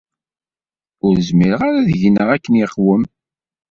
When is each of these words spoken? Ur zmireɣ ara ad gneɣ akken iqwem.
Ur 1.07 1.15
zmireɣ 1.27 1.61
ara 1.67 1.77
ad 1.81 1.89
gneɣ 2.01 2.27
akken 2.35 2.59
iqwem. 2.65 3.03